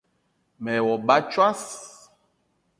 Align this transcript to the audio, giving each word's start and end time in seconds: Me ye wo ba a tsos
Me 0.61 0.71
ye 0.75 0.81
wo 0.85 0.95
ba 1.07 1.15
a 1.19 1.23
tsos 1.29 1.61